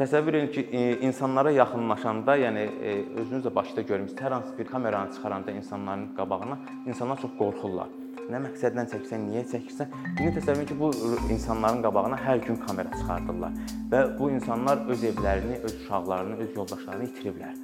[0.00, 4.64] təsəvvür edin ki, e, insanlara yaxınlaşanda, yəni e, özünüz də başda görmüsünüz, hər hansı bir
[4.64, 7.90] kameranı çıxaranda insanların qabağına insanlar çox qorxurlar.
[8.30, 9.92] Nə məqsədlə çəkirsən, niyə çəkirsən?
[10.14, 10.90] İndi təsəvvür edin ki, bu
[11.34, 13.60] insanların qabağına hər gün kamera çıxardırlar
[13.92, 17.60] və bu insanlar öz evlərini, öz uşaqlarını, öz yoldaşlarını itiriblər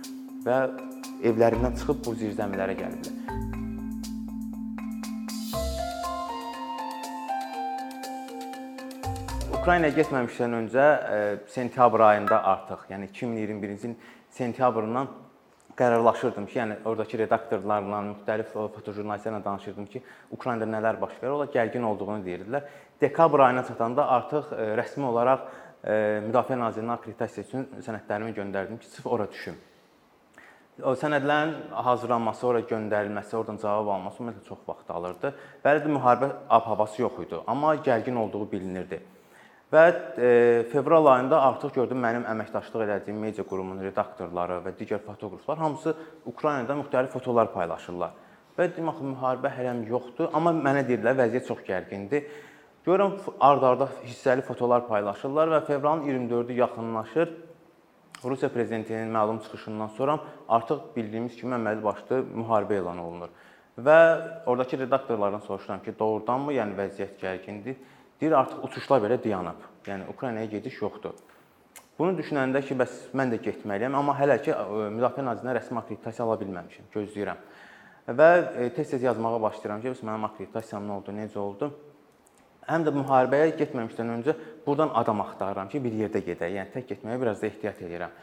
[0.46, 0.62] və
[1.32, 3.45] evlərindən çıxıb bu zirzəmilərə gəliblər.
[9.66, 11.15] Ukraynaya getməmişdən öncə e,
[11.51, 13.95] sentyabr ayında artıq, yəni 2021-ci ilin
[14.30, 15.09] sentyabrından
[15.80, 20.05] qərarlaşırdım ki, yəni oradakı redaktorlarla, müxtəlif fotojurnalistlərlə danışırdım ki,
[20.37, 21.33] Ukraynada nələr baş verir.
[21.34, 22.69] Onlar gərgin olduğunu deyirdilər.
[23.01, 25.42] Dekabr ayına çatanda artıq e, rəsmi olaraq
[25.83, 29.59] e, Müdafiə Nazirliyinin akkreditasiya üçün sənədlərimi göndərdim ki, sırf ora düşüm.
[30.84, 35.34] O sənədlərin hazırlanması, ora göndərilməsi, oradan cavab alması ümumiyyətlə çox vaxt alırdı.
[35.67, 36.30] Bəli müharibə
[36.61, 39.03] ab-havası yox idi, amma gərgin olduğu bilinirdi.
[39.73, 40.29] Və e,
[40.70, 45.95] fevral ayında artıq gördüm mənim əməkdaşlıq etdiyim media qurumunun redaktorları və digər fotoqraflar hamısı
[46.31, 48.12] Ukraynada müxtəlif fotolar paylaşırlar.
[48.55, 52.28] Və dedim axı müharibə hələm yoxdur, amma mənə deyirlər vəziyyət çox gərgindir.
[52.86, 57.34] Görürəm ard-arda hissəli fotolar paylaşırlar və fevralın 24-ü yaxınlaşır.
[58.25, 63.34] Rusiya prezidentinin məlum çıxışından sonra artıq bildiyimiz kimi əməli başlı müharibə elan olunur.
[63.77, 63.98] Və
[64.47, 67.77] oradakı redaktorlardan soruşuram ki, doğrudanmı, yəni vəziyyət gərgindir?
[68.20, 69.64] Deyir artıq uçuşlar belə dayanıb.
[69.86, 71.17] Yəni Ukraynaya gediş yoxdur.
[71.98, 74.53] Bunu düşünəndə ki, bəs mən də getməliyəm, amma hələ ki
[74.92, 77.42] Müdafiə Nazirliyinə rəsmi akkreditasiya ala bilməmişəm, gözləyirəm.
[78.19, 81.70] Və e, tez-tez yazmağa başlayıram ki, bəs mənim akkreditasiyam nə oldu, necə oldu?
[82.69, 84.34] Həm də müharibəyə getməmişdən öncə
[84.67, 86.53] burdan adam axtarıram ki, bir yerdə gedək.
[86.58, 88.17] Yəni tək getməyə biraz da ehtiyat edirəm.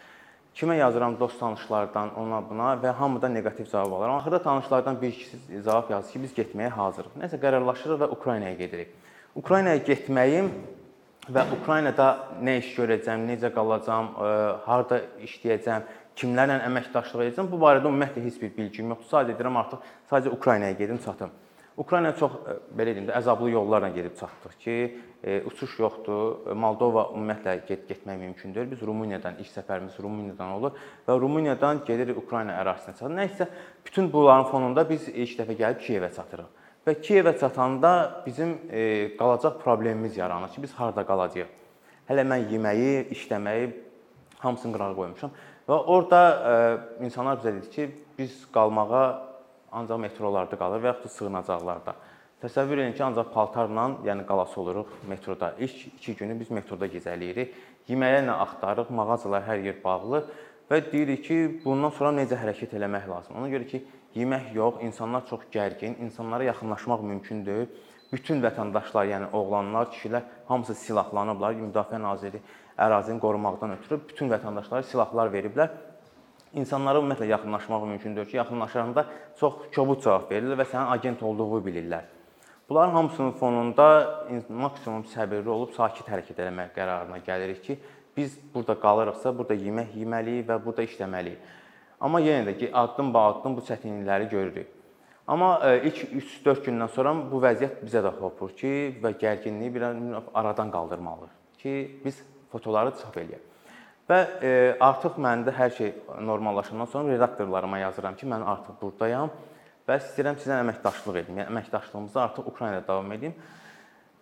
[0.53, 4.19] Kimə yazıram dost tanışlardan, ona buna və hamıdan neqativ cavab alıram.
[4.19, 7.16] Axırda tanışlardan bir ikisi cavab yazdı ki, biz getməyə hazırıq.
[7.23, 8.94] Nəsə qərarlaşırıq və Ukraynaya gedirik.
[9.33, 10.51] Ukraynaya getməyim
[11.33, 12.07] və Ukraynada
[12.45, 14.33] nə iş görəcəm, necə qalacam, e,
[14.67, 15.87] harda işləyəcəm,
[16.19, 19.09] kimlərlə əməkdaşlıq edəcəm, bu barədə ümumiyyətlə heç bir bilgim yoxdur.
[19.09, 21.33] Sadəcə deyirəm artıq sadəcə Ukraynaya gedim çatım.
[21.81, 24.79] Ukraynaya çox e, belə deyim də əzablı yollarla gedib çatdıq ki,
[25.23, 26.53] e, uçuş yoxdur.
[26.53, 28.69] Moldova ümumiyyətlə get getmək mümkün deyil.
[28.75, 30.77] Biz Rumıniyadan ilk səfərimiz Rumıniyadan olur
[31.07, 33.17] və Rumıniyadan gedirik Ukrayna ərazisinə çatırıq.
[33.17, 33.49] Nə isə
[33.88, 36.59] bütün bunların fonunda biz ilk dəfə gəlib Kiyevə çatırıq.
[36.83, 41.51] Və Kiyevə çatanda bizim e, qalacaq problemimiz yaranır ki, biz harda qalacağıq?
[42.09, 43.69] Hələ mən yeməyi, işləməyi
[44.44, 45.31] hamısını qırağa qoymuşam.
[45.69, 46.19] Və orada
[46.51, 49.05] e, insanlar bizə dedi ki, biz qalmağa
[49.72, 51.95] ancaq metrolarda qalır və yaxud da sığınacaqlarda.
[52.43, 55.53] Təsəvvür edin ki, ancaq paltarla, yəni qalası oluruq metroda.
[55.59, 57.55] İlk 2 günü biz metroda gəzəliyirik.
[57.88, 60.25] Yeməyə nə axtarırıq, mağazalar hər yer bağlı
[60.67, 63.39] və deyirik ki, bundan sonra necə hərəkət eləmək lazım.
[63.39, 63.85] Ona görə ki,
[64.16, 67.68] yemək yox, insanlar çox gərgin, insanlara yaxınlaşmaq mümkün deyil.
[68.13, 71.56] Bütün vətəndaşlar, yəni oğlanlar, kişilər hamısı silahlanıblar.
[71.57, 72.41] Müdafiə naziri
[72.78, 75.72] ərazini qorumaqdan ötürü bütün vətəndaşlara silahlar veriblər.
[76.53, 79.06] İnsanlara ümumiyyətlə yaxınlaşmaq mümkün deyil ki, yaxınlaşanda
[79.40, 82.06] çox kobud cavab verirlər və sənin agent olduğunu bilirlər.
[82.69, 83.88] Bunların hamısının fonunda
[84.50, 87.79] maksimum səbirli olub sakit hərəkət etmək qərarına gəlirik ki,
[88.18, 91.41] biz burada qalırıqsa, burada yemək yeməliyik və burada işləməliyik.
[92.03, 94.68] Amma yenə də ki, addım-ba-addım bu çətinlikləri görürük.
[95.28, 96.02] Amma e, ilk
[96.44, 101.75] 3-4 gündən sonra bu vəziyyət bizə də hopur ki, və gərginliyi bir aradan qaldırmalıyıq ki,
[102.03, 102.19] biz
[102.52, 103.47] fotoları çap eləyək.
[104.09, 104.52] Və e,
[104.84, 105.94] artıq məndə hər şey
[106.28, 109.31] normallaşandan sonra redaktorlarıma yazıram ki, mən artıq burdayam
[109.88, 111.40] və istəyirəm sizə əməkdaşlıq edim.
[111.40, 113.35] Yəni əməkdaşlığımızı artıq Ukraynada davam edim.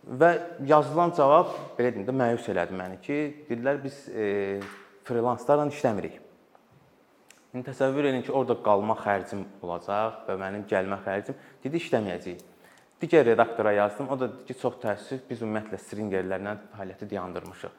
[0.06, 0.36] Və
[0.70, 1.50] yazılan cavab
[1.80, 3.18] belə deyim də məyus elədi məni ki,
[3.50, 4.60] dedilər biz e,
[5.10, 6.22] freelanslarla işləmirik.
[7.52, 12.44] İndi təsəvvür edin ki, orada qalma xərcim olacaq və mənim gəlmə xərcim dedi işləməyəcək.
[13.02, 14.08] Digər redaktora yazdım.
[14.14, 17.74] O da dedi ki, çox təəssüf, biz ümumiyyətlə stringerlərlə fəaliyyəti dayandırmışıq.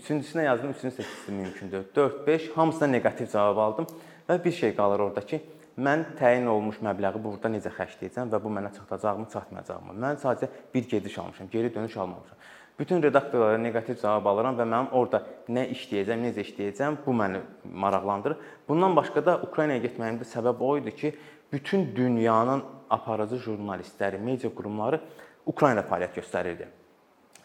[0.00, 1.84] Üçüncüsünə yazdım, üçüncüsü seçdim mümkündür.
[1.96, 3.90] 4-5 hamısına neqativ cavab aldım
[4.28, 5.42] və bir şey qalır orada ki,
[5.76, 9.98] mən təyin olmuş məbləği burada necə xərcləyəcəm və bu mənə çatacaqmı, çatmayacaqmı?
[10.06, 12.40] Mən sadəcə bir gediş almışam, geri dönüş almamışam.
[12.78, 15.20] Bütün redaktorlara neqativ cavab alıram və mənim orada
[15.52, 18.38] nə işləyəcəm, necə işləyəcəm, bu məni maraqlandırır.
[18.68, 21.12] Bundan başqa da Ukraynaya getməyimdə səbəb o idi ki,
[21.52, 25.00] bütün dünyanın aparıcı jurnalistləri, media qurumları
[25.46, 26.70] Ukraynada fəaliyyət göstərirdi.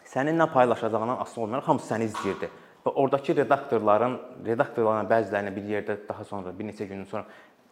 [0.08, 2.48] Sənin nə paylaşacağından asılı olmayaraq hamısı səni izləyirdi.
[2.86, 4.14] Və oradakı redaktorların,
[4.46, 7.26] redaktorların bəzilərini bir yerdə daha sonra, bir neçə gün sonra,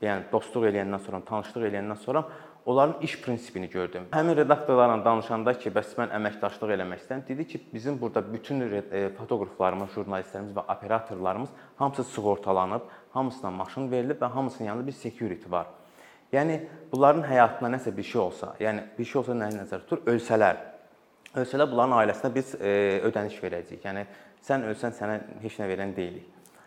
[0.04, 2.26] yəni dostluq eləyəndən sonra, tanışlıq eləyəndən sonra
[2.66, 4.02] onların iş prinsipini gördüm.
[4.10, 9.08] Həmin redaktorlarla danışanda ki, bəs mən əməkdaşlıq eləmək istəyirəm, dedi ki, bizim burada bütün e,
[9.18, 15.66] fotoqraflarımız, jurnalistlərimiz və operatorlarımız hamısı sığortalanıb, hamısına maşın verilib və hamısının yanında bir security var.
[16.32, 16.60] Yəni
[16.92, 20.02] bunların həyatına nəsə bir şey olsa, yəni bir şey olsa nəyi nəzərdə tutur?
[20.10, 20.56] Ölsələr,
[21.36, 23.82] Ölsələr bunların ailəsinə biz e, ödəniş verəcəyik.
[23.84, 24.06] Yəni
[24.42, 26.24] sən ölsən sənə heç nə verən deyilik.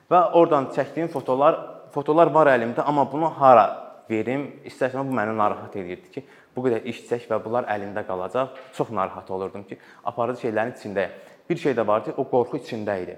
[0.10, 1.58] Və oradan çəkdiyim fotolar,
[1.94, 4.46] fotolar var əlimdə, amma bunu hara verim?
[4.66, 6.24] İstəsəm bu məni narahat edirdi ki,
[6.56, 8.58] bu qədər iş çək və bunlar əlində qalacaq.
[8.78, 11.18] Çox narahat olurdum ki, aparıcı şeylərin içindəyəm.
[11.50, 13.18] Bir şey də vardı, o qorxu içində idi.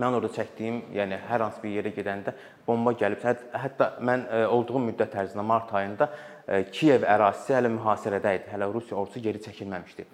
[0.00, 2.32] Mən orada çəkdiyim, yəni hər hansı bir yerə gedəndə
[2.66, 3.24] bomba gəlib,
[3.64, 6.08] hətta mən e, olduğum müddət ərzində mart ayında
[6.46, 8.48] e, Kiyev ərazisi hələ mühasirədə idi.
[8.54, 10.06] Hələ Rusiya ordusu geri çəkilməmişdi.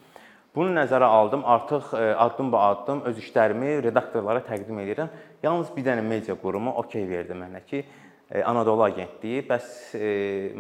[0.57, 1.45] Bunu nəzərə aldım.
[1.47, 5.15] Artıq e, addım-ba-addım öz işlərimi redaktorlara təqdim edirəm.
[5.43, 7.85] Yalnız bir dənə media qurumu okey verdi mənə ki,
[8.29, 9.69] Anadolu agentliyi, bəs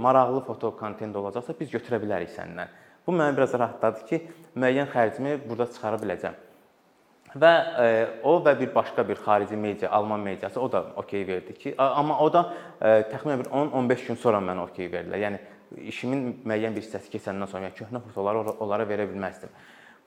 [0.01, 2.71] maraqlı foto kontent olacaqsa biz götürə bilərik səndən.
[3.07, 4.21] Bu məni biraz rahatladı ki,
[4.57, 6.35] müəyyən xərcimi burada çıxara biləcəm.
[7.37, 7.51] Və
[7.85, 7.89] e,
[8.25, 12.19] o və bir başqa bir xarici media, Alman mediası o da okey verdi ki, amma
[12.25, 12.43] o da
[12.81, 15.21] e, təxminən bir 10-15 gün sonra mənə okey verdilər.
[15.27, 15.41] Yəni
[15.93, 19.53] işimin müəyyən bir hissəsi keçəndən sonra, yəni köhnə fotoları onlara verə bilməzdim.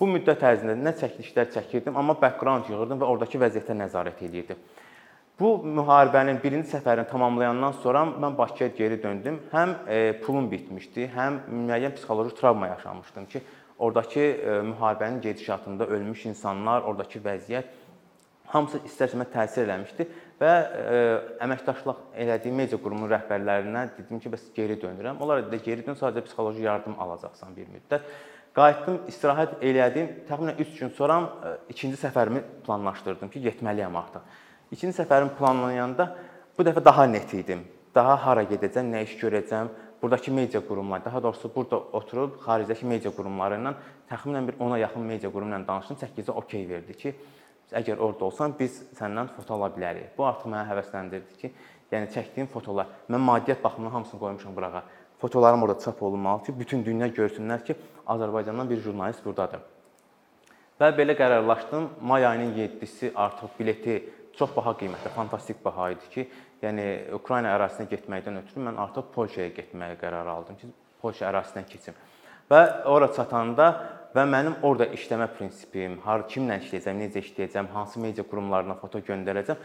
[0.01, 4.61] Bu müddət ərzində nə çəkilişlər çəkirdim, amma background yığırdım və oradakı vəziyyətə nəzarət edirdim.
[5.39, 9.39] Bu müharibənin birinci səfərini tamamlayandan sonra mən Bakıya geri döndüm.
[9.51, 13.41] Həm e, pulum bitmişdi, həm müəyyən psixoloji travma yaşamışdım ki,
[13.81, 17.71] Oradakı e, müharibənin gedişatında ölmüş insanlar, oradakı vəziyyət
[18.53, 20.05] hamısı istər-istəməz təsir eləmişdi
[20.41, 20.99] və e,
[21.41, 25.17] əməkdaşlıq elədiyim media qurumunun rəhbərlərinə dedim ki, bəs geri dönürəm.
[25.17, 28.05] Onlar da geri dön, sadəcə psixoloji yardım alacaqsan bir müddət.
[28.53, 30.13] Qayıtdım, istirahət elədim.
[30.29, 31.17] Təxminən 3 gün sonra
[31.73, 34.29] ikinci səfərimi planlaşdırdım ki, getməliyəm artıq.
[34.71, 36.05] İkinci səfərim planlananda
[36.57, 37.65] bu dəfə daha net idim.
[37.95, 39.71] Daha hara gedəcəm, nə iş görəcəm,
[40.01, 43.73] Buradakı media qurumları, daha doğrusu burada oturub xaricdəki media qurumları ilə
[44.09, 45.97] təxminən bir 10-a yaxın media qurumu ilə danışdım.
[46.01, 47.11] 8-ə okey verdi ki,
[47.81, 50.15] əgər orada olsan biz səndən foto ala bilərik.
[50.17, 51.51] Bu artıq məni həvəsləndirdi ki,
[51.93, 54.83] yəni çəkdiyim fotolar, mən maddiyyat baxımından hamısını qoymuşam burağa.
[55.21, 57.75] Fotolarım orada çap olunmalı ki, bütün dünya görsünlər ki,
[58.07, 59.61] Azərbaycandan bir jurnalist burdadır.
[60.81, 61.89] Və belə qərarlaşdım.
[62.01, 63.99] May ayının 7-si artıq bileti
[64.37, 66.27] çox baha qiymətli, fantastik baha idi ki,
[66.63, 66.85] yəni
[67.17, 71.97] Ukrayna ərazisinə getməkdən ötürü mən artıq Polşaya getməyə qərar aldım ki, Polşa ərazisindən keçim.
[72.51, 72.61] Və
[72.91, 73.67] ora çatanda
[74.15, 79.61] və mənim orada işləmə prinsipim, har kimlə işləyəcəm, necə işləyəcəm, hansı media qurumlarına foto göndərəcəm,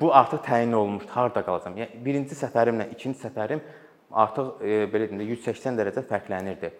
[0.00, 1.10] bu artıq təyin olunmuşdu.
[1.14, 1.78] Harda qalacam?
[1.80, 3.62] Yəni birinci səfərimlə ikinci səfərim
[4.12, 6.70] artıq e, belə deyim də 180 dərəcə fərqlənirdi.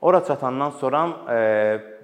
[0.00, 1.40] Ora çatandan sonra e,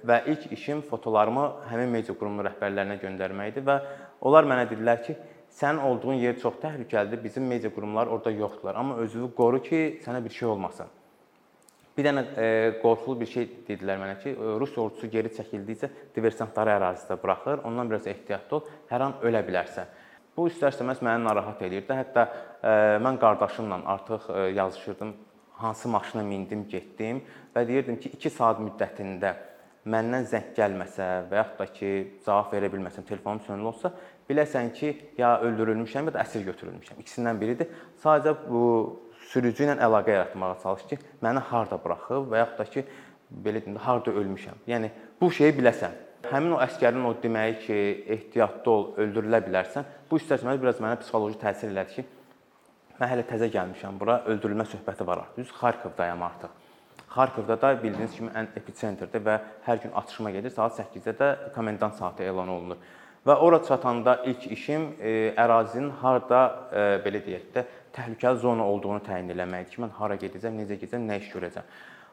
[0.06, 3.78] və ilk işim fotolarımı həmin media qurumu rəhbərlərinə göndərmək idi və
[4.20, 5.16] onlar mənə dedilər ki,
[5.56, 7.22] sənin olduğun yer çox təhlükəlidir.
[7.24, 8.74] Bizim media qurumları orada yoxdular.
[8.74, 10.92] Amma özünü qoru ki, sənə bir şey olmasın.
[11.96, 12.48] Bir dənə e,
[12.82, 17.62] qorxulu bir şey dedilər mənə ki, e, Rus ordusu geri çəkildikcə diversantları ərazidə buraxır.
[17.64, 19.88] Ondan biraz ehtiyatlı ol, hər an ölə bilərsən.
[20.36, 21.96] Bu istər-istəməz məni narahat eləyirdi.
[21.96, 22.26] Hətta
[22.60, 25.14] e, mən qardaşımla artıq e, yazışırdım.
[25.56, 27.22] Hansı maşına mindim, getdim
[27.54, 29.32] və deyirdim ki, 2 saat müddətində
[29.86, 31.90] məndən zəng gəlməsə və yaxud da ki,
[32.26, 33.92] cavab verə bilməsəm, telefonum sönülü olsa,
[34.28, 36.98] biləsən ki, ya öldürülmüşəm, ya da əsir götürülmüşəm.
[37.02, 37.70] İkisindən biridir.
[38.02, 38.62] Sadəcə bu
[39.30, 42.84] sürücü ilə əlaqə yaratmağa çalış ki, məni harda buraxıb və yaxud da ki,
[43.46, 44.66] belə deyim harda ölmüşəm.
[44.72, 44.90] Yəni
[45.20, 46.02] bu şeyi biləsən.
[46.26, 47.80] Həmin o əskərin o deməyi ki,
[48.16, 49.86] ehtiyatlı ol, öldürülə bilərsən.
[50.10, 52.06] Bu istər-istəməz biraz mənə psixoloji təsir elədi ki,
[52.98, 55.44] mən hələ təzə gəlmişəm bura, öldürülmə söhbəti var artıq.
[55.44, 56.65] Düz Xarkovdayam artıq.
[57.16, 60.52] Xarkovda da bildiyiniz kimi ən episentrdir və hər gün atışma gedir.
[60.52, 62.80] Saat 8-də də komendant saatı elan olunur.
[63.26, 67.64] Və ora çatanda ilk işim e, ərazinin harda e, belə deyək də
[67.96, 71.72] təhlükəli zona olduğunu təyin eləməkdir ki, mən hara gedəcəm, necə gedəcəm, nə iş görəcəm.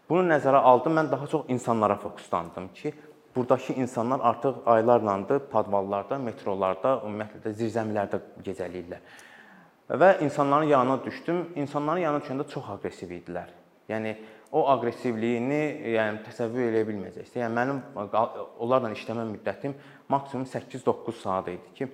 [0.10, 0.96] Bunu nəzərə aldım.
[0.98, 2.94] Mən daha çox insanlara fokuslandım ki,
[3.36, 9.04] burdakı insanlar artıq aylarlandır podvallarda, metrolarda, ümumiyyətlə də zirzəmilərdə gecələyirlər.
[9.90, 11.46] Və insanların yanına düşdüm.
[11.56, 13.52] İnsanların yanına düşəndə çox aqressiv idilər.
[13.90, 14.16] Yəni
[14.54, 15.62] o aqressivliyini
[15.96, 17.40] yəni təsəvvür edə bilməyəcəksiniz.
[17.42, 19.74] Yəni mənim onlarla işləmə müddətim
[20.14, 21.88] maksimum 8-9 saat idi ki,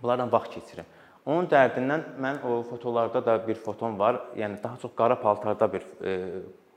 [0.00, 0.88] bunlarla vaxt keçirim.
[1.24, 4.20] Onun dərdindən mən o fotolarda da bir fotom var.
[4.36, 6.16] Yəni daha çox qara paltarda bir e,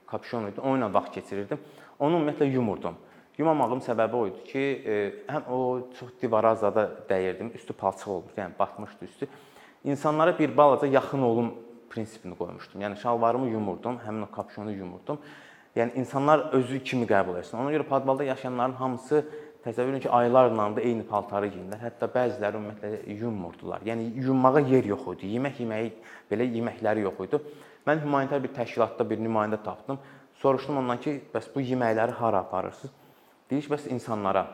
[0.07, 0.61] kapşon idi.
[0.61, 1.59] Onunla vaxt keçirirdim.
[1.99, 2.95] Onu ümumiyyətlə yumurdum.
[3.37, 5.59] Yumamağım səbəbi o idi ki, e, həm o
[5.99, 7.53] çox divara zada dəyirdim.
[7.55, 9.27] Üstü palçıq olurdu, yəni batmışdı üstü.
[9.83, 11.53] İnsanlara bir balaca yaxın olum
[11.89, 12.81] prinsipini qoymuşdum.
[12.81, 15.19] Yəni şalvarımı yumurdum, həmin o kapşonu yumurdum.
[15.75, 17.57] Yəni insanlar özü kimi qəbul etsin.
[17.61, 19.23] Ona görə podvalda yaşayanların hamısı
[19.65, 21.81] təsəvvür edin ki, aylarla da eyni paltarı geyinirlər.
[21.83, 23.83] Hətta bəziləri ümumiyyətlə yummurdular.
[23.85, 25.33] Yəni yummağa yer yox idi.
[25.37, 25.91] Yemək yeməyi
[26.31, 27.41] belə yeməkləri yox idi.
[27.87, 29.99] Mən humanitar bir təşkilatda bir nümayəndə tapdım.
[30.41, 32.93] Soruşdum ondan ki, bəs bu yeməkləri hara aparırsınız?
[33.49, 34.47] Deyir ki, bəs insanlara.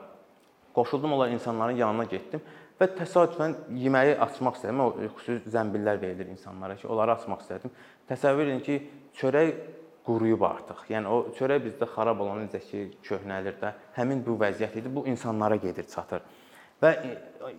[0.74, 2.42] Qoşuldum onlar insanların yanına getdim
[2.84, 4.82] və təsadüfən yeməyi açmaq istədim.
[4.84, 7.74] O xüsusi zəmbillər verilir insanlara ki, onları açmaq istədim.
[8.10, 8.78] Təsəvvür edin ki,
[9.20, 9.54] çörək
[10.04, 10.86] quruyub artıq.
[10.92, 14.92] Yəni o çörək bizdə xarab olan necə ki, köhnəlir də, həmin bu vəziyyət idi.
[14.94, 16.26] Bu insanlara gedir, çatır.
[16.84, 16.92] Və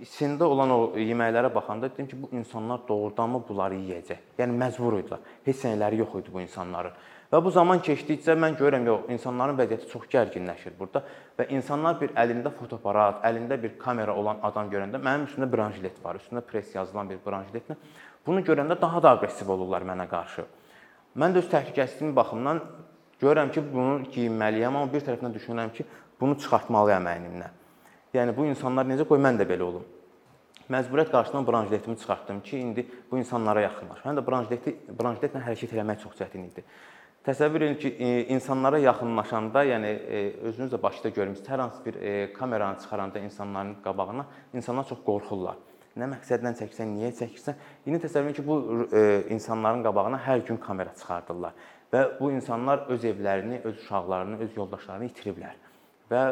[0.05, 4.35] içində olan o yeməklərə baxanda dedim ki, bu insanlar doğrudanmı bunları yeyəcək?
[4.39, 5.23] Yəni məcbur idilər.
[5.47, 6.99] Heç nələri yox idi bu insanların.
[7.35, 11.01] Və bu zaman keçdikcə mən görürəm, yox, insanların vəziyyəti çox gərginləşir burada
[11.35, 16.21] və insanlar bir əlində fotoaparat, əlində bir kamera olan adam görəndə mənim üstümdə branjilet var,
[16.23, 17.75] üstündə press yazılan bir branjiletlə
[18.27, 20.47] bunu görəndə daha da aqressiv olurlar mənə qarşı.
[21.19, 22.63] Mən də öz təhlükəsizliyim baxımından
[23.25, 27.61] görürəm ki, bunu geyinməliyəm, amma bir tərəfdən düşünürəm ki, bunu çıxartmalıyam əynimdən.
[28.15, 29.85] Yəni bu insanlar necə qoy mən də belə olum.
[30.71, 34.11] Məcburiyyət qarşısından branjiletimi çıxartdım ki, indi bu insanlara yaxınlaşım.
[34.11, 36.65] Həm də branjileti branjiletlə hərəkət etmək çox çətin idi.
[37.25, 40.19] Təsəvvür edin ki, e, insanlara yaxınlaşanda, yəni e,
[40.51, 45.57] özünüz də başda görmüsünüz, hər hansı bir e, kameranı çıxaranda insanların qabağına insanlar çox qorxurlar.
[45.97, 47.57] Nə məqsədlə çəkirsən, niyə çəkirsən?
[47.87, 48.59] İndi təsəvvür edin ki, bu
[49.33, 51.57] insanların qabağına hər gün kamera çıxardırlar
[51.95, 55.57] və bu insanlar öz evlərini, öz uşaqlarını, öz yoldaşlarını itiriblər
[56.11, 56.23] və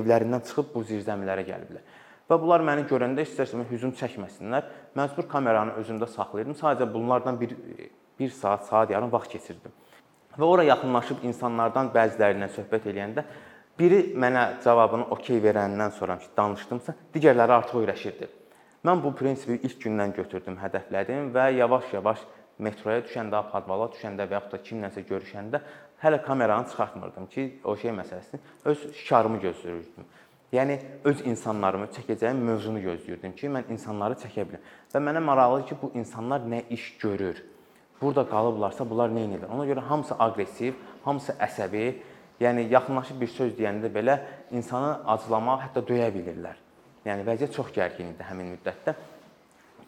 [0.00, 1.84] evlərindən çıxıb bu zirzəmilərə gəliblər.
[2.28, 4.66] Və bunlar məni görəndə istərsə hücum çəkməsinlər.
[4.98, 6.58] Məcbur kameranı özümdə saxlayırdım.
[6.58, 7.54] Sadəcə bunlardan bir
[8.18, 9.72] 1 saat, saat yarım vaxt keçirdim.
[10.38, 13.24] Və ora yaxınlaşıb insanlardan bəzilərindən söhbət eləyəndə
[13.78, 18.28] biri mənə cavabını okey verəndən sonra ki, danışdımsa, digərləri artıq öyrəşirdi.
[18.86, 22.22] Mən bu prinsipi ilk gündən götürdüm, hədəflədim və yavaş-yavaş
[22.62, 25.62] metroya düşəndə, padvala düşəndə və yaxud da kimlənsə görüşəndə
[26.02, 30.08] hələ kameranı çıxartmırdım ki, o şey məsələsini öz şikarımı gözləyirdim.
[30.54, 34.62] Yəni öz insanlarımı çəkəcəyim mövzunu gözləyirdim ki, mən insanları çəkə bilim.
[34.94, 37.42] Və mənə maraqlıdır ki, bu insanlar nə iş görür?
[38.00, 39.50] Burada qalıblarsa bunlar nə edirlər?
[39.50, 40.74] Ona görə hamısı aqressiv,
[41.04, 41.84] hamısı əsəbi,
[42.40, 44.20] yəni yaxınlaşıb bir söz deyəndə belə
[44.54, 46.60] insanı acılamaq, hətta döyə bilirlər.
[47.08, 48.94] Yəni vəziyyət çox gərgin idi həmin müddətdə.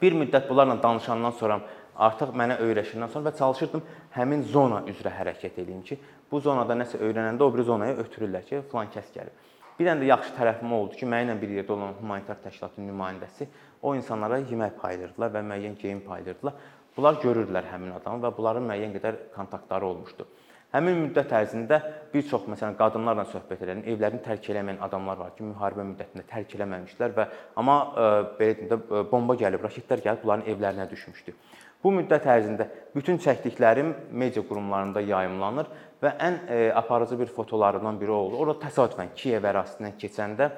[0.03, 1.61] Bir müddət bunlarla danışandan sonra
[2.01, 3.83] artıq mənə öyrəşəndən sonra və çalışırdım
[4.17, 5.99] həmin zona üzrə hərəkət edeyim ki,
[6.33, 9.49] bu zonada nəsə öyrənəndə o biri zonaya ötürürlər ki, filan kəs gəlib.
[9.79, 13.47] Bir dənə də yaxşı tərəfim oldu ki, mənimlə bir yerdə olan humanitar təşkilatın nümayəndəsi
[13.83, 16.55] o insanlara yemək paylayırdılar və müəyyən geyim paylayırdılar.
[16.97, 20.27] Bunlar görürdülər həmin adamı və bunların müəyyən qədər kontaktları olmuşdu.
[20.71, 21.81] Həmin müddət ərzində
[22.13, 26.55] bir çox məsələn qadınlarla söhbət edən, evlərini tərk eləməyən adamlar var ki, müharibə müddətində tərk
[26.55, 27.25] eləməmişlər və
[27.59, 28.05] amma e,
[28.39, 31.35] belə deyim də e, bomba gəlib, raketlər gəlib bunların evlərinə düşmüşdü.
[31.83, 33.91] Bu müddət ərzində bütün çəkdiklərim
[34.23, 35.73] media qurumlarında yayımlanır
[36.05, 38.39] və ən e, aparıcı bir fotolarından biri oldu.
[38.39, 40.51] Orada təsadüfən Kiyev ərazisindən keçəndə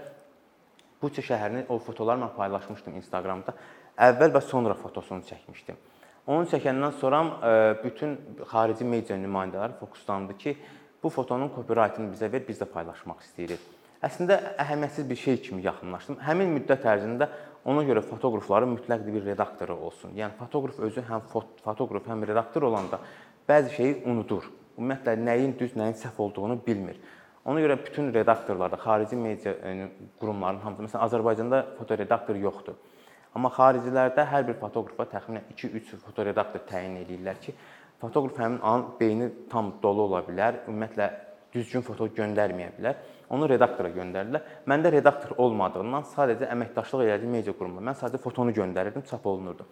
[1.03, 3.57] Buça şəhərini o fotolarla paylaşmışdım Instagramda.
[3.99, 5.81] Əvvəl və sonra fotosunu çəkmişdim.
[6.27, 8.15] Onu çəkəndən sonra e, bütün
[8.47, 10.57] xarici media nümayəndələri fokuslandı ki,
[11.03, 13.65] bu fotonun copyright-ını bizə ver, biz də paylaşmaq istəyirik.
[14.03, 16.21] Əslində əhəmiyyətsiz bir şey kimi yaxınlaşdım.
[16.23, 17.29] Həmin müddət ərzində
[17.67, 20.15] ona görə fotoqrafların mütləq bir redaktoru olsun.
[20.19, 22.99] Yəni fotoqraf özü həm fotoqraf, həm redaktor olanda
[23.49, 24.47] bəzi şeyi unudur.
[24.79, 26.99] Ümumiyyətlə nəyin düz, nəyin səhv olduğunu bilmir.
[27.45, 29.89] Ona görə bütün redaktorlarda, xarici media e,
[30.21, 32.79] qurumlarının hamısı, məsələn Azərbaycanda fotoredaktor yoxdur.
[33.33, 37.55] Amma xaricilərdə hər bir fotoqrafa təxminən 2-3 fotoredaktor təyin edirlər ki,
[38.03, 41.09] fotoqraf həmin an beyni tam dolu ola bilər, ümumiyyətlə
[41.55, 43.01] düzgün foto göndərməyə bilər.
[43.33, 44.45] Onu redaktora göndərirlər.
[44.69, 49.65] Məndə redaktor olmadığından sadəcə əməkdaşlıq elədiyim media qurumuna mən sadəcə fotonu göndərirdim, çap olunurdu.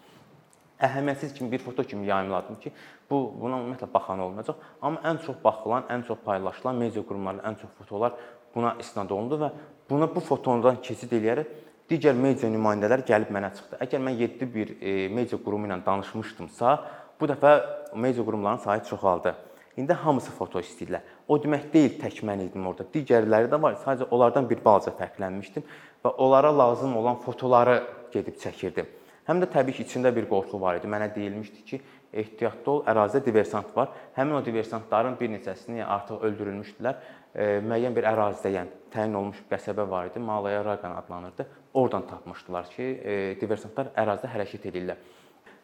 [0.81, 2.73] Əhəmiyyətsiz kimi bir foto kimi yayımladım ki,
[3.11, 4.63] bu buna ümumiyyətlə baxan olmayacaq.
[4.81, 8.17] Amma ən çox baxılan, ən çox paylaşılan media qurumlarının ən çox fotolar
[8.55, 9.51] buna istinad olundu və
[9.91, 13.79] bunu bu fotodan keçid eləyərək digər media nümayəndələri gəlib mənə çıxdı.
[13.83, 16.75] Əgər mən 7 bir e, media qurumu ilə danışmışdımsa,
[17.21, 17.55] bu dəfə
[17.99, 19.35] media qurumlarının sayı çoxaldı.
[19.77, 21.03] İndi hamısı foto istəyirlər.
[21.29, 22.87] O demək deyil tək mən idim orada.
[22.95, 23.79] Digərləri də var.
[23.83, 25.67] Sadəcə onlardan bir balaca fərqlənmişdim
[26.05, 27.81] və onlara lazım olan fotoları
[28.13, 28.89] gedib çəkirdim.
[29.29, 30.89] Həm də təbii ki, içində bir qorxu var idi.
[30.91, 31.81] Mənə deyilmişdi ki,
[32.23, 33.93] ehtiyatlı ol, ərazidə diversant var.
[34.17, 36.97] Həmin o diversantların bir neçəsini artıq öldürülmüşdülər.
[37.35, 41.47] E, müəyyən bir ərazidə, yəni təyin olunmuş qəsəbə var idi, Malaya Raqan adlanırdı.
[41.75, 44.99] Oradan tapmışdılar ki, e, diversantlar ərazidə hərəkət edirlər.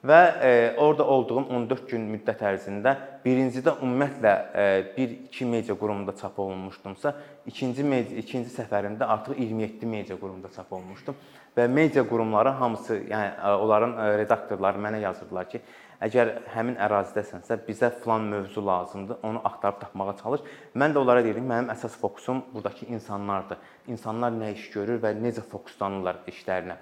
[0.06, 2.92] Və e, orada olduğum 14 gün müddət ərzində
[3.24, 4.66] birincidə ümumiyyətlə e,
[4.98, 7.14] 1-2 media qurumunda çap olunmuşdumsa,
[7.50, 11.16] ikinci media ikinci səfərimdə artıq 27 media qurumunda çap olunmuşdum
[11.56, 15.62] və media qurumları hamısı, yəni e, onların e, redaktorları mənə yazırdılar ki,
[16.04, 20.42] Əgər həmin ərazidəsənsə, bizə filan mövzu lazımdır, onu axtarıb tapmağa çalış.
[20.76, 23.56] Mən də onlara deyirdim, mənim əsas fokusum burdakı insanlardır.
[23.88, 26.76] İnsanlar nə iş görür və necə fokuslanırlar işlərinə.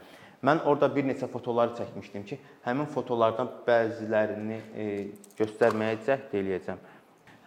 [0.44, 4.88] Mən orada bir neçə fotolar çəkmişdim ki, həmin fotolardan bəzilərini e,
[5.38, 6.83] göstərməyə cəhd eləyəcəm.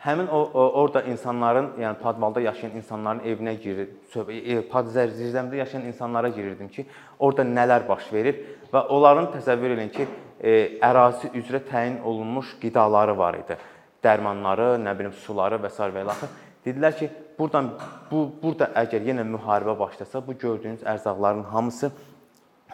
[0.02, 6.32] Həmin o, o orada insanların, yəni Padvalda yaşayan insanların evinə girir, e, Padzərzəmdə yaşayan insanlara
[6.34, 6.88] girirdim ki,
[7.20, 8.40] orada nələr baş verir
[8.72, 10.08] və onların təsəvvür edin ki,
[10.42, 13.58] ərazi üzrə təyin olunmuş qidaları var idi.
[14.04, 15.82] dərmanları, nə bilim suları və s.
[15.82, 16.30] və ilaxır.
[16.66, 17.72] Dedilər ki, burdan
[18.12, 21.92] bu burada əgər yenə müharibə başlasa, bu gördüyünüz ərzaqların hamısı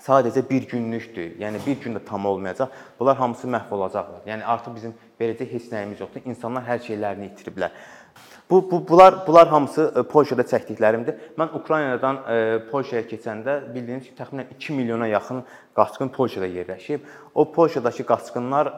[0.03, 1.35] sadəcə bir günlükdür.
[1.39, 2.71] Yəni bir gün də tam olmayacaq.
[2.99, 4.21] Bunlar hamısı məhv olacaqlar.
[4.27, 6.25] Yəni artıq bizim verəcək heç nəyimiz yoxdur.
[6.25, 7.71] İnsanlar hər şeylərini itiriblər.
[8.53, 11.15] Bu, bu bunlar bunlar hamısı e, Polşada çəkdiklərimdir.
[11.41, 12.35] Mən Ukraynadan e,
[12.69, 15.39] Polşaya keçəndə bildiyiniz kimi təxminən 2 milyona yaxın
[15.73, 17.07] qaçqın Polşada yerləşib.
[17.33, 18.69] O Polşadakı qaçqınlar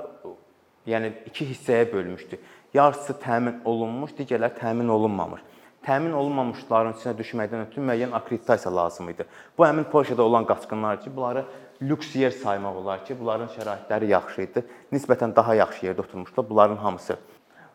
[0.87, 2.39] yəni iki hissəyə bölmüşdü.
[2.73, 5.43] Yarısı təmin olunmuş, digərləri təmin olunmamış
[5.85, 9.25] təmin olunmamışların içinə düşməkdən ötürü müəyyən akkreditasiya lazım idi.
[9.57, 11.45] Bu həmin Polşada olan qaçqınlar ki, bunları
[11.81, 14.63] lüks yer saymaq olar ki, bunların şəraitləri yaxşı idi.
[14.93, 17.17] Nisbətən daha yaxşı yerdə oturmuşdular bunların hamısı.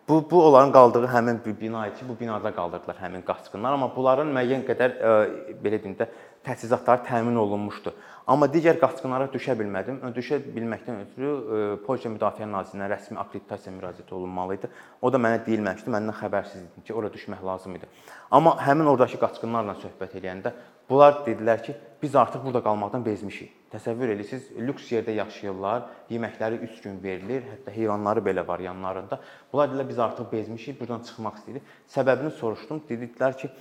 [0.09, 4.33] Bu bu onların qaldığı həmin bir bina idi bu binada qaldırdılar həmin qaçqınlar, amma bunların
[4.35, 5.13] müəyyən qədər ə,
[5.51, 6.09] e, belə deyim də
[6.45, 7.93] təchizatları təmin olunmuşdu.
[8.27, 10.01] Amma digər qaçqınlara düşə bilmədim.
[10.17, 14.71] Düşə bilməkdən ötürü e, Polşa Müdafiə Nazirliyinə rəsmi akkreditasiya müraciət olunmalı idi.
[15.03, 15.93] O da mənə deyilməmişdi.
[15.95, 17.89] Məndən xəbərsiz idim ki, ora düşmək lazım idi.
[18.31, 20.55] Amma həmin oradakı qaçqınlarla söhbət edəndə
[20.91, 23.57] bunlar dedilər ki, biz artıq burada qalmaqdan bezmişik.
[23.71, 29.21] Təsəvvür edirsiniz, lüks yerdə yaşayırlar, yeməkləri 3 gün verilir, hətta heyvanları belə var yanlarında.
[29.53, 31.69] Bunlar dedilər biz artıq bezmişik, buradan çıxmaq istəyirik.
[31.95, 32.81] Səbəbini soruşdum.
[32.89, 33.53] Dedilər ki,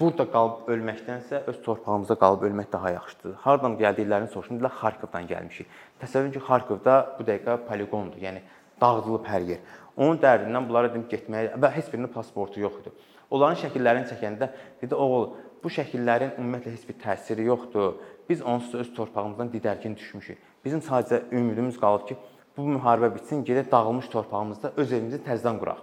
[0.00, 3.38] burada qalıb ölməkdənsə öz torpağımızda qalıb ölmək daha yaxşıdır.
[3.46, 4.60] Hardan gəldiklərini soruşdum.
[4.60, 5.72] Dedilər Xarkovdan gəlmişik.
[6.02, 8.20] Təsəvvür edin ki, Xarkovda bu dəqiqə poliqondur.
[8.26, 8.44] Yəni
[8.80, 9.64] dağıdılıb hər yer.
[9.96, 12.92] Onun dərdindən bunlara dedim getməyə və heç birinin pasportu yox idi.
[13.30, 14.48] Onların şəkillərini çəkəndə
[14.82, 15.28] dedi, oğul,
[15.64, 17.94] bu şəkillərin ümumiyyətlə heç bir təsiri yoxdur.
[18.28, 20.38] Biz onsuz öz torpağımızdan didərgin düşmüşük.
[20.64, 22.16] Bizim sadəcə ümidimiz qalıb ki,
[22.56, 25.80] bu müharibə bitsin, gedək dağılmış torpağımızda öz evimizi təzədən quraq.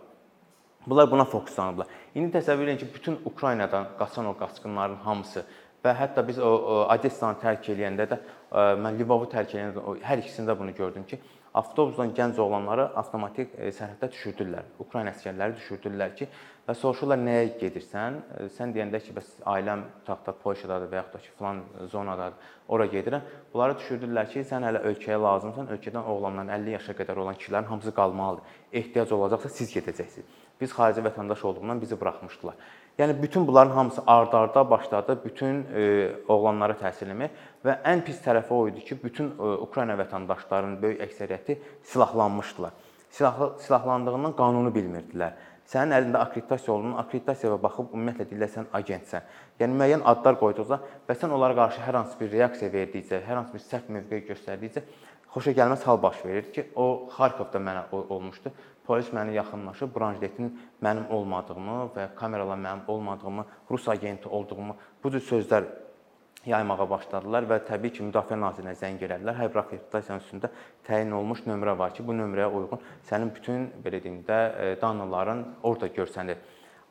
[0.87, 1.87] Bunlar buna fokuslanıblar.
[2.15, 5.43] İndi təsəvvür edin ki, bütün Ukraynadan qaçan o qaçqınların hamısı
[5.83, 8.17] və hətta biz o, o Odessanı tərk eləyəndə də
[8.81, 11.19] mən Lvovu tərk eləyəndə hər ikisində bunu gördüm ki,
[11.53, 14.67] avtobusdan gənc oğlanları avtomatik e, sərhəddə düşürdülər.
[14.79, 16.27] Ukrayna əsgərləri düşürdülər ki,
[16.67, 18.19] və soruşurlar nəyə gedirsən?
[18.37, 22.87] E, sən deyəndə ki, bəs ailəm tutaq Polşadadır və yaxud da ki, filan zonadadır, ora
[22.93, 23.25] gedirəm.
[23.53, 27.95] Bunları düşürdülər ki, sən hələ ölkəyə lazımsan, ölkədən oğlanların 50 yaşa qədər olan kişilərin hamısı
[27.99, 28.59] qalmalıdır.
[28.71, 30.39] Ehtiyac olacaqsa siz gedəcəksiniz.
[30.61, 32.55] Biz xarici vətəndaş olduğundan bizi buraxmışdılar.
[33.01, 38.53] Yəni bütün bunların hamısı ard-arda başladı bütün e, oğlanlara təhsil etmək və ən pis tərəfi
[38.53, 41.55] o idi ki, bütün e, Ukrayna vətəndaşlarının böyük əksəriyyəti
[41.93, 42.75] silahlanmışdılar.
[43.09, 45.33] Silahlı silahlandığından qanunu bilmirdilər.
[45.71, 49.25] Sənin əlində akkreditasiya olunun, akkreditasiyaya baxıb ümumiyyətlə deyirlər sən agentsən.
[49.63, 50.77] Yəni müəyyən adlar qoyduqca
[51.09, 54.85] və sən onlara qarşı hər hansı bir reaksiya verdikcə, hər hansı bir sərt mövqe göstərdikcə
[55.35, 58.51] xoşagəlməz hal baş verir ki, o Xarkovda mənə olmuşdu.
[58.85, 60.49] Polis məni yaxınlaşıb branşletin
[60.83, 65.69] mənim olmadığımı və kameralar mənim olmadığımı, rus agenti olduğumu bu cür sözlər
[66.45, 69.37] yaymağa başladılar və təbii ki, Müdafiə Nazirliyinə zəng elədilər.
[69.37, 70.49] Hər bir akkreditasiyanın üstündə
[70.87, 75.45] təyin olunmuş nömrə var ki, bu nömrəyə uyğun sənin bütün belə deyim də e, danıların
[75.63, 76.41] orada görsənir.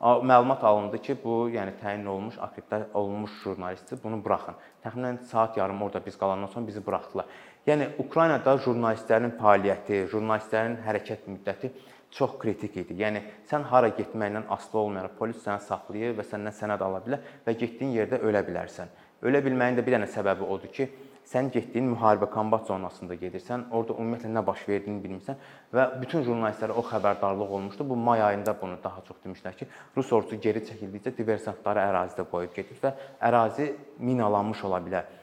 [0.01, 3.99] Məlumat alındı ki, bu yəni təyin olunmuş, akkreditasiya olunmuş jurnalistdir.
[4.05, 4.55] Bunu buraxın.
[4.85, 7.27] Təxminən saat yarım orada biz qalandan sonra bizi buraxdılar.
[7.69, 11.69] Yəni Ukraynada jurnalistlərin fəaliyyəti, jurnalistlərin hərəkət müddəti
[12.17, 12.97] çox kritik idi.
[13.03, 13.21] Yəni
[13.51, 17.93] sən hara getməklə asılı olmayaraq polis səni saxlayır və səndən sənəd ala bilər və getdiyin
[17.99, 18.89] yerdə ölə bilərsən.
[19.29, 20.89] Ölə bilməyin də bir dənə səbəbi odur ki,
[21.29, 25.37] sən getdiyin müharibə kombat zonasında gedirsən, orada ümumiyyətlə nə baş verdiyini bilmirsən
[25.77, 27.89] və bütün jurnalistlərə o xəbərdarlıq olmuşdu.
[27.93, 32.57] Bu may ayında bunu daha çox demişlər ki, Rus ordusu geri çəkildikcə diversantları ərazidə qoyub
[32.57, 32.97] gedir və
[33.29, 35.20] ərazi minalanmış ola bilər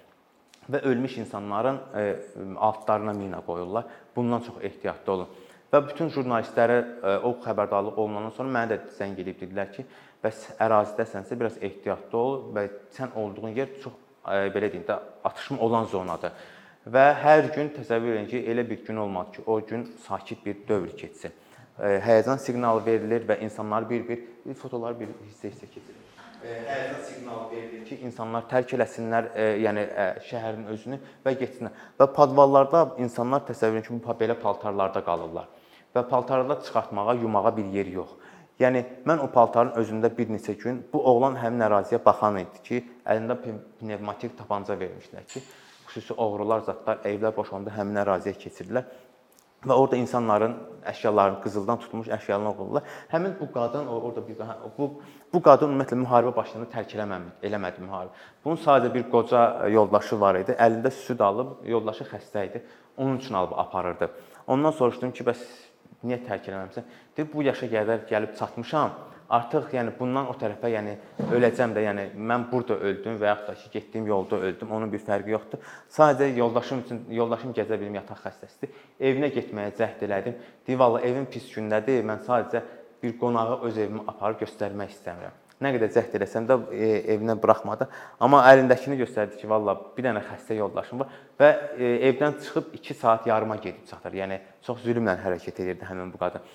[0.71, 2.15] və ölmüş insanların e,
[2.57, 3.85] altlarına mina qoyurlar.
[4.15, 5.29] Bundan çox ehtiyatlı olun.
[5.73, 9.85] Və bütün jurnalistlərə e, o xəbərdarlıq olunandan sonra mənə də zəng edib dedilər ki,
[10.23, 15.59] bəs ərazidəsənsə biraz ehtiyatlı ol və sən olduğun yer çox e, belə deyim də atışma
[15.67, 16.35] olan zonadır.
[16.87, 20.63] Və hər gün təsəvvür edin ki, elə bir gün olmadı ki, o gün sakit bir
[20.67, 21.35] dövr keçsin.
[21.77, 26.06] Həyəcan siqnalı verilir və insanlar bir-bir fotolar bir hissə-hissə keçirir
[26.43, 31.85] həyəcan siqnalı verilir ki, insanlar tərk eləsinlər, e, yəni e, şəhərin özünü və getsinlər.
[31.99, 35.47] Və podvallarda insanlar təsəvvür edin ki, bu belə paltarlarda qalırlar
[35.95, 38.09] və paltarlarda çıxartmağa, yumağa bir yer yox.
[38.59, 42.79] Yəni mən o paltarın özündə bir neçə gün bu oğlan həmin əraziyə baxan idi ki,
[43.05, 43.37] əlində
[43.79, 45.43] pnevmatik tapanca vermişlər ki,
[45.87, 48.87] xüsusi oğrular, zətlər evlər boşanda həmin əraziyə keçirdilər
[49.65, 50.55] və orada insanların
[50.87, 52.83] əşyalarını qızıldan tutulmuş əşyalarını oğurladılar.
[53.11, 54.89] Həmin bu qadın orada bir hə, bu
[55.33, 58.25] bu qadın ümumiyyətlə müharibə başlayanda tərk eləmədi, eləmədi müharibə.
[58.45, 59.41] Bunun sadəcə bir qoca
[59.73, 60.55] yoldaşı var idi.
[60.55, 62.63] Əlində süd alıb, yoldaşı xəstə idi.
[62.97, 64.11] Onun üçün alıb aparırdı.
[64.47, 65.43] Ondan soruşdum ki, bəs
[66.05, 66.87] niyə tərk eləməmisən?
[67.17, 68.95] Dedi, bu yaşa qədər gəlib çatmışam.
[69.29, 70.93] Artıq yəni bundan o tərəfə yəni
[71.35, 74.71] öləcəm də, yəni mən burada öldüm və yaxud da ki, getdiyim yolda öldüm.
[74.71, 75.63] Onun bir fərqi yoxdur.
[75.93, 78.77] Sadəcə yoldaşım üçün yoldaşım gəzə bilim yataq xəstəsidir.
[78.99, 80.37] Evinə getməyə cəhd elədim.
[80.67, 82.05] Divallı evim pis gündədir.
[82.07, 82.63] Mən sadəcə
[83.03, 85.43] bir qonağı öz evimə aparıb göstərmək istəmirəm.
[85.57, 87.87] Nə qədər cəhd eləsəm də e, evinə buraxmadı.
[88.21, 92.93] Amma əlindəkini göstərdi ki, valla bir dənə xəstə yoldaşım var və e, evdən çıxıb 2
[92.93, 94.19] saat yarıma gedib çatır.
[94.19, 94.37] Yəni
[94.67, 96.45] çox zülmlə hərəkət edirdi həmin bu qadın.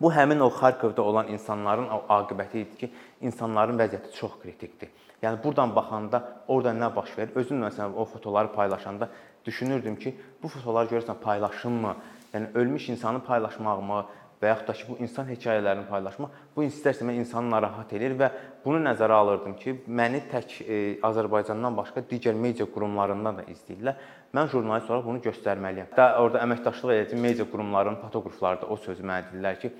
[0.00, 4.88] Bu həmin o Xarkovda olan insanların o aqibəti idi ki, insanların vəziyyəti çox kritikdir.
[5.22, 7.34] Yəni burdan baxanda orada nə baş verir?
[7.36, 9.08] Özüm məsələn o fotoları paylaşanda
[9.44, 11.94] düşünürdüm ki, bu fotoları görürsən paylaşımmı?
[12.34, 14.04] Yəni ölmüş insanı paylaşmaqmı?
[14.40, 18.30] Və yaxud da ki, bu insan hekayələrini paylaşmaq bu istər-istəməz insanı narahat edir və
[18.64, 24.00] bunu nəzərə alırdım ki, məni tək e, Azərbaycandan başqa digər media qurumlarından da izləyirlər.
[24.36, 25.92] Mən jurnalist olaraq bunu göstərməliyəm.
[25.96, 29.72] Da orada əməkdaşlıq edəcəm media qurumlarının fotoqrafları da o sözü mənə dedilər ki,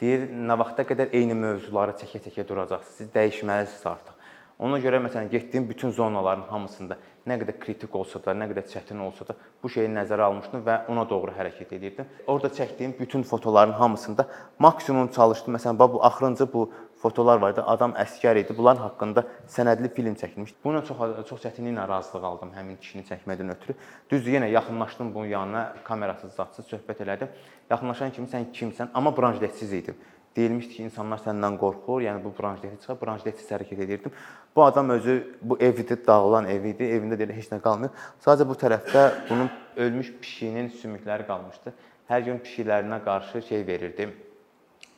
[0.00, 3.00] deyir, nə vaxta qədər eyni mövzuları çəkə-çəkə duracaqsınız.
[3.02, 4.15] Siz dəyişməlisiniz artıq.
[4.58, 6.96] Ona görə məsələn getdiyim bütün zonaların hamısında
[7.28, 10.76] nə qədər kritik olsa da, nə qədər çətin olsa da bu şeyi nəzərə almışdım və
[10.92, 12.08] ona doğru hərəkət edirdim.
[12.26, 14.24] Orda çəkdiyim bütün fotoların hamısında
[14.58, 15.58] maksimum çalışdım.
[15.58, 16.70] Məsələn, bu axırıncı bu
[17.02, 17.60] fotolar var idi.
[17.60, 18.56] Adam əskər idi.
[18.56, 20.56] Bunların haqqında sənədli film çəkilmişdi.
[20.64, 23.76] Buna çox çox çətinliklə razılıq aldım həmin kişini çəkmədən ötürü.
[24.10, 27.28] Düzdür, yenə yaxınlaşdım bunun yanına, kamerasız, zadsız söhbət elədim.
[27.70, 28.94] Yaxınlaşan kimi sən kimsən?
[28.94, 29.96] Amma branşletsiz idim
[30.36, 34.14] deyilmişdi ki, insanlar səndən qorxur, yəni bu branşleti çıxar, branşletsiz hərəkət edirdim.
[34.56, 37.92] Bu adam özü bu ev idi, dağılan ev idi, evində deyir heç nə qalmır.
[38.24, 41.74] Sadəcə bu tərəfdə bunun ölmüş pişiyinin sümükləri qalmışdı.
[42.10, 44.08] Hər gün pişiklərinə qarşı şey verirdi.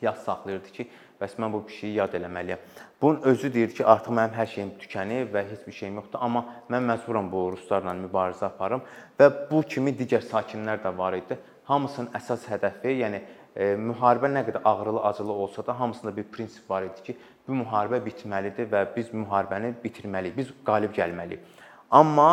[0.01, 0.87] Yas saxlayırdı ki,
[1.19, 2.59] bəs mən bu pişiyi yad eləməliyəm.
[3.01, 6.45] Bunun özü deyir ki, artıq mənim hər şeyim tükənib və heç bir şeyim yoxdur, amma
[6.71, 8.85] mən məcburam bu ruslarla mübarizə aparım
[9.19, 11.35] və bu kimi digər sakinlər də var idi.
[11.67, 13.19] Hamısının əsas hədəfi, yəni
[13.59, 17.15] müharibə nə qədər ağrılı, acılı olsa da hamısında bir prinsip var idi ki,
[17.47, 20.37] bu müharibə bitməlidir və biz müharibəni bitirməliyik.
[20.37, 21.43] Biz qalib gəlməliyik.
[21.91, 22.29] Amma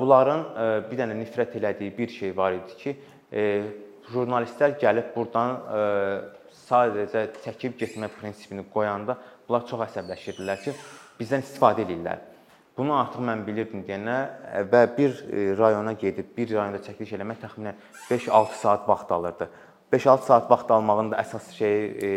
[0.00, 0.44] bunların
[0.90, 2.96] bir dənə nifrət elədiyi bir şey var idi ki,
[4.12, 5.56] jurnalistlər gəlib burdan
[6.66, 9.16] sadəcə çəkib getmə prinsipini qoyanda
[9.48, 10.74] bunlar çox əsəbləşirdilər ki,
[11.20, 12.20] bizdən istifadə edirlər.
[12.76, 14.16] Bunu artıq mən bilirdim deyənə
[14.66, 15.12] və bir
[15.58, 17.78] rayona gedib bir rayonda çəkiliş eləmək təxminən
[18.10, 19.48] 5-6 saat vaxt alırdı.
[19.94, 22.10] 5-6 saat vaxt almağın da əsas şeyi e,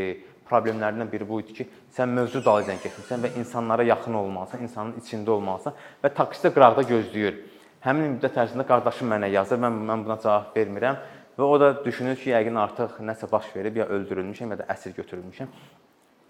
[0.49, 5.35] problemlərindən biri bu idi ki, sən mövzu dalınca getmisən və insanlara yaxın olmalısan, insanın içində
[5.35, 7.41] olmalısan və taksidə qıraqda gözləyir.
[7.83, 11.01] Həmin müddət ərzində qardaşım mənə yazır, mən mən buna cavab vermirəm
[11.37, 14.95] və o da düşünür ki, yəqin artıq nəsə baş verib, ya öldürülmüşəm, ya da əsir
[14.97, 15.51] götürülmüşəm.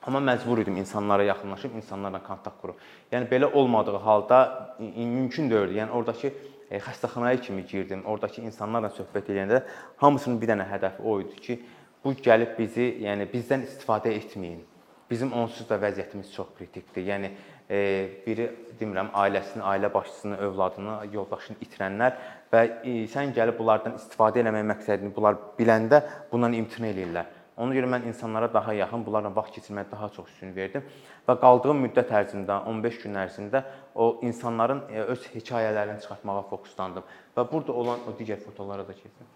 [0.07, 2.77] Amma məcbur idim insanlara yaxınlaşıb, insanlarla kontakt qurub.
[3.11, 4.39] Yəni belə olmadığı halda
[4.79, 5.79] mümkün deyildi.
[5.79, 8.03] Yəni oradakı E, xəstəxanaya kimi girdim.
[8.05, 9.61] Oradakı insanlarla söhbət edəndə
[10.01, 11.59] hamısının bir dənə hədəfi o idi ki,
[12.03, 14.63] bu gəlib bizi, yəni bizdən istifadə etməyin.
[15.09, 17.05] Bizim onsuz da vəziyyətimiz çox kritikdir.
[17.07, 17.31] Yəni
[17.69, 17.77] e,
[18.25, 18.49] biri
[18.79, 22.19] demirəm ailəsini, ailə başçısını, övladını, yoldaşını itirənlər
[22.51, 27.36] və e, sən gəlib bunlardan istifadə etmək məqsədini bunlar biləndə bundan imtina eləyirlər.
[27.57, 30.83] Ona görə mən insanlara daha yaxın, bunlarla vaxt keçirməyə daha çox üstün verdim
[31.25, 33.63] və qaldığım müddət ərzində, 15 gün ərzində
[33.95, 39.31] o insanların e, öz hekayələrini çıxartmağa fokuslandım və burada olan o digər fotolara da keçdim.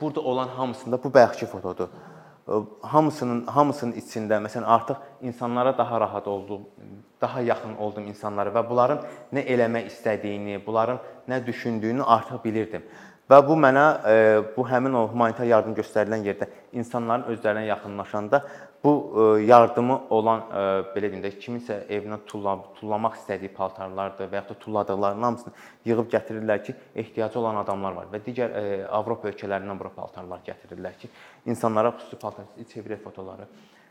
[0.00, 1.88] Burada olan hamısında bu bayaqki fotodur.
[2.82, 6.66] Hamısının hamısının içində məsələn artıq insanlara daha rahat oldum,
[7.20, 9.00] daha yaxın oldum insanlara və bunların
[9.34, 12.84] nə eləmək istədiyini, bunların nə düşündüyünü artıq bilirdim.
[13.26, 14.18] Və bu mənə e,
[14.54, 16.46] bu həmin o humanitar yardım göstərilən yerdə
[16.78, 18.38] insanların özlərinə yaxınlaşanda
[18.84, 20.60] bu e, yardımı olan e,
[20.94, 26.12] belə deyim də kiminsə evinə tulla, tullamaq istədiyi paltarlardır və ya da tulladıqlarının hamısını yığıb
[26.12, 28.54] gətirirlər ki, ehtiyacı olan adamlar var və digər
[28.94, 31.10] Avropa ölkələrindən bura paltarlar gətirirlər ki,
[31.50, 33.50] insanlara xüsusi paltar çevirək fotoları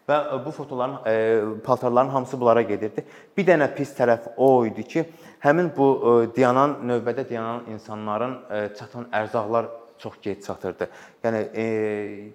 [0.09, 3.05] və bu fotoların paltarların hamısı bunlara gedirdi.
[3.37, 5.05] Bir dənə pis tərəf o idi ki,
[5.45, 5.87] həmin bu
[6.35, 8.37] dayanan növbədə dayanan insanların
[8.77, 10.89] çatan ərzaqlar çox gec çatırdı.
[11.23, 11.65] Yəni e,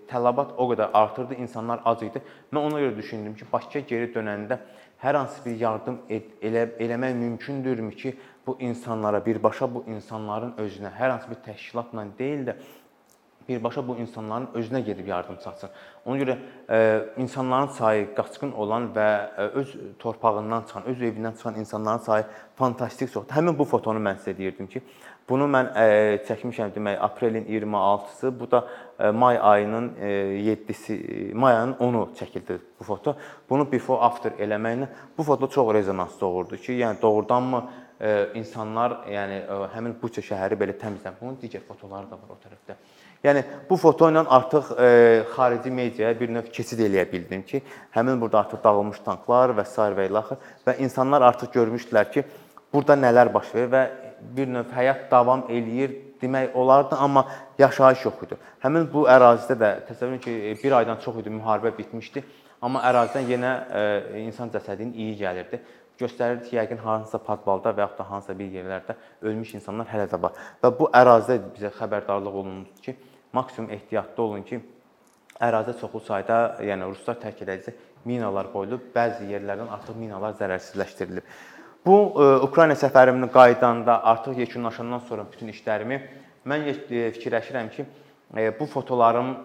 [0.09, 2.23] tələbat o qədər artırdı, insanlar ac idi.
[2.53, 4.59] Mən ona görə düşündüm ki, Bakıya geri dönəndə
[5.03, 8.15] hər hansı bir yardım ed elə eləmək mümkündürmü ki,
[8.47, 12.57] bu insanlara birbaşa bu insanların özünə hər hansı bir təşkilatla deyil də
[13.48, 15.70] birbaşa bu insanların özünə gedib yardım çatsın.
[16.07, 16.37] Ona görə
[16.70, 16.79] e,
[17.22, 22.24] insanların sayı qaçqın olan və e, öz torpağından çıxan, öz evindən çıxan insanların sayı
[22.57, 23.35] fantastik çoxdur.
[23.35, 24.83] Həmin bu fotonu mən sizə deyirdim ki,
[25.29, 25.85] bunu mən e,
[26.29, 28.64] çəkmişəm demək aprelin 26-sı, bu da
[28.98, 30.09] e, may ayının e,
[30.50, 30.96] 7-si,
[31.35, 33.16] may ayının 10-u çəkildi bu foto.
[33.50, 37.64] Bunu before after eləməklə bu foto çox rezonans doğurdu ki, yəni doğrudanmı
[38.00, 41.18] e, insanlar, yəni e, həmin Buça şəhəri belə təmizlən.
[41.20, 42.76] Bunun digər fotoları da var o tərəfdə.
[43.25, 44.87] Yəni bu foto ilə artıq e,
[45.35, 47.61] xarici mediaya bir növ keçid eləyə bildim ki,
[47.93, 49.89] həmin burada artıq dağılmış tanklar və s.
[49.97, 52.25] və ilaxır və insanlar artıq görmüşdülər ki,
[52.73, 53.83] burada nələr baş verir və
[54.37, 57.27] bir növ həyat davam eləyir demək olardı, amma
[57.59, 58.41] yaşayış yox idi.
[58.65, 62.25] Həmin bu ərazidə də təsəvvür ki, bir aydan çox idi müharibə bitmişdi,
[62.63, 65.61] amma ərazidən yenə e, insan cəsədinin iyi gəlirdi
[66.01, 68.97] göstərirdi ki, yəqin hansısa podvalda və yaxud da hansısa bir yerlərdə
[69.29, 70.37] ölmüş insanlar hələ də var.
[70.63, 72.97] Və bu ərazidə bizə xəbərdarlıq olundu ki,
[73.33, 74.61] maksimum ehtiyatlı olun ki,
[75.40, 81.27] ərazidə çoxlu sayda, yəni ruslar tərk edici minalar qoyulub, bəzi yerlərdən artıq minalar zərərsizləşdirilib.
[81.87, 86.01] Bu e, Ukrayna səfərimin qaydanda artıq yekunlaşandan sonra bütün işlərimi
[86.49, 86.75] mən e,
[87.16, 87.87] fikirləşirəm ki,
[88.37, 89.37] e, bu fotolarım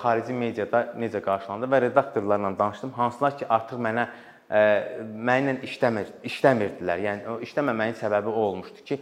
[0.00, 4.06] xarici mediada necə qarşılandı və redaktorlarla danışdım, hansılar ki, artıq mənə
[4.50, 7.02] mənimlə işləmir, işləmirdilər.
[7.04, 8.96] Yəni o işləməməyin səbəbi o olmuşdu ki,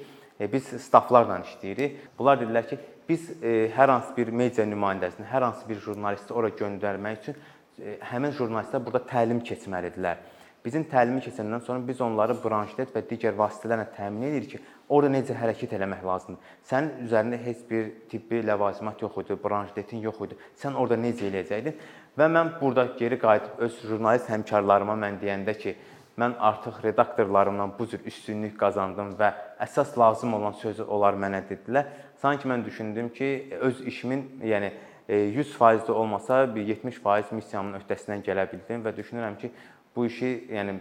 [0.51, 1.95] biz staflarla işləyirik.
[2.19, 6.51] Bunlar dedilər ki, biz e, hər hansı bir media nümayəndəsini, hər hansı bir jurnalisti ora
[6.53, 7.39] göndərmək üçün
[7.81, 10.21] e, həmin jurnalistlər burada təlim keçməlidirlər.
[10.65, 14.59] Bizim təlimi keçəndən sonra biz onları branşlet və digər vasitələrlə təmin edirik ki,
[14.93, 16.57] orada necə hərəkət eləmək lazımdır.
[16.69, 20.37] Sənin üzərində heç bir tibbi ləvazimat yox idi, branşletin yox idi.
[20.59, 21.79] Sən orada necə eləyəcəkdin?
[22.19, 25.77] Və mən burada geri qayıdıb öz jurnalist həmkarlarıma mən deyəndə ki,
[26.19, 31.89] mən artıq redaktorlarımla bu cür üstünlük qazandım və əsas lazım olan sözü onlar mənə dedilər
[32.23, 34.73] sanki mən düşündüm ki, öz işimin, yəni
[35.09, 39.51] 100% də olmasa bir 70% missiyamın öhdəsindən gələ bildim və düşünürəm ki,
[39.97, 40.77] bu işi, yəni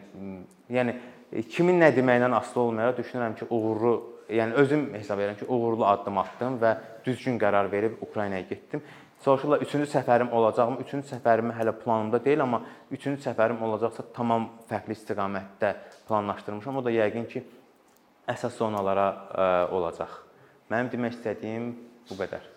[0.73, 0.95] yəni
[1.53, 3.93] kimin nə deməyindən asılı olmayaraq düşünürəm ki, uğurlu,
[4.29, 8.81] yəni özüm hesab edirəm ki, uğurlu addım atdım və düzgün qərar verib Ukraynaya getdim.
[9.23, 10.81] Soruşurlar, üçüncü səfərim olacaqmı?
[10.85, 12.61] Üçüncü səfərim hələ planımda deyil, amma
[12.91, 15.73] üçüncü səfərim olacaqsa tamam fərqli istiqamətdə
[16.09, 16.77] planlaşdırmışam.
[16.77, 17.41] O da yəqin ki,
[18.27, 20.19] əsas zonalara ə, olacaq.
[20.71, 21.71] Mənim demək istədiyim
[22.09, 22.56] bu qədər.